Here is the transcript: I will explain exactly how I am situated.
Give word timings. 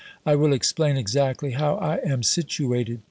I 0.25 0.33
will 0.35 0.51
explain 0.51 0.97
exactly 0.97 1.51
how 1.51 1.75
I 1.75 1.97
am 1.97 2.23
situated. 2.23 2.99